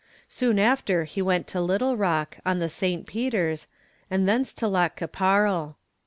Soon 0.27 0.57
after 0.57 1.03
he 1.03 1.21
went 1.21 1.45
to 1.45 1.61
Little 1.61 1.95
Rock, 1.95 2.39
on 2.43 2.57
the 2.57 2.69
St. 2.69 3.05
Peters, 3.05 3.67
and 4.09 4.27
thence 4.27 4.51
to 4.53 4.67
Lac 4.67 4.97
qui 4.97 5.05
Parle. 5.05 5.77